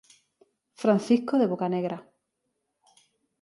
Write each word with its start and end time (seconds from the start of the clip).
Francisco 0.81 1.33
de 1.37 1.49
Bocanegra. 1.51 1.97